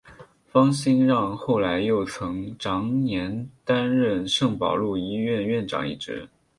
[0.51, 6.27] 方心让后来又曾长年担任圣保禄医院院长一职。